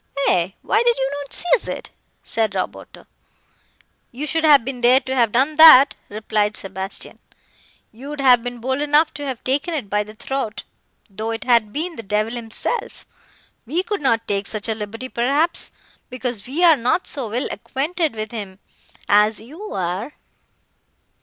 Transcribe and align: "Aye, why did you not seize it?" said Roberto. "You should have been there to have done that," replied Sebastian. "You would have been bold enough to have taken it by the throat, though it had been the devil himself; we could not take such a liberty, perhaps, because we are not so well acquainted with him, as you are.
"Aye, 0.25 0.55
why 0.63 0.81
did 0.81 0.97
you 0.97 1.11
not 1.21 1.31
seize 1.31 1.67
it?" 1.67 1.91
said 2.23 2.55
Roberto. 2.55 3.05
"You 4.11 4.25
should 4.25 4.43
have 4.43 4.65
been 4.65 4.81
there 4.81 4.99
to 4.99 5.15
have 5.15 5.31
done 5.31 5.57
that," 5.57 5.95
replied 6.09 6.57
Sebastian. 6.57 7.19
"You 7.91 8.09
would 8.09 8.19
have 8.19 8.41
been 8.41 8.57
bold 8.57 8.81
enough 8.81 9.13
to 9.13 9.25
have 9.27 9.43
taken 9.43 9.75
it 9.75 9.91
by 9.91 10.03
the 10.03 10.15
throat, 10.15 10.63
though 11.07 11.29
it 11.29 11.43
had 11.43 11.71
been 11.71 11.97
the 11.97 12.01
devil 12.01 12.33
himself; 12.33 13.05
we 13.67 13.83
could 13.83 14.01
not 14.01 14.27
take 14.27 14.47
such 14.47 14.67
a 14.67 14.73
liberty, 14.73 15.07
perhaps, 15.07 15.69
because 16.09 16.47
we 16.47 16.63
are 16.63 16.75
not 16.77 17.05
so 17.05 17.29
well 17.29 17.47
acquainted 17.51 18.15
with 18.15 18.31
him, 18.31 18.57
as 19.07 19.39
you 19.39 19.71
are. 19.71 20.13